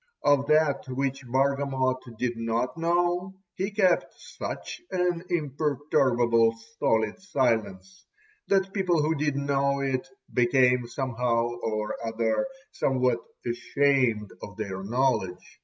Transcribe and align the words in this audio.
Of 0.23 0.47
that 0.47 0.87
which 0.87 1.27
Bargamot 1.27 2.17
did 2.17 2.35
not 2.35 2.75
know 2.75 3.35
he 3.53 3.69
kept 3.69 4.15
such 4.19 4.81
an 4.89 5.23
imperturbably 5.29 6.53
stolid 6.57 7.19
silence, 7.19 8.03
that 8.47 8.73
people 8.73 9.03
who 9.03 9.13
did 9.13 9.35
know 9.35 9.79
it 9.81 10.07
became 10.33 10.87
somehow 10.87 11.43
or 11.53 11.95
other 12.03 12.47
somewhat 12.71 13.19
ashamed 13.45 14.33
of 14.41 14.57
their 14.57 14.83
knowledge. 14.83 15.59